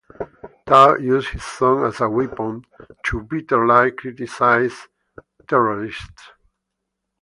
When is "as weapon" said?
1.85-2.65